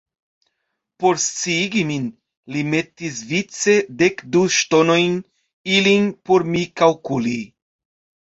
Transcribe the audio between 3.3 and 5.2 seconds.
vice dekdu ŝtonojn,